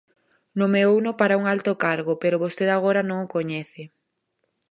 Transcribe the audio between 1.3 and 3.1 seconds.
un alto cargo, pero vostede agora